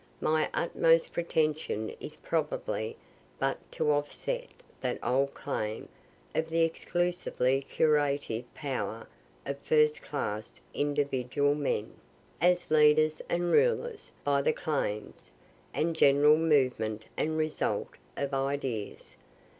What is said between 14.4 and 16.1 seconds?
the claims, and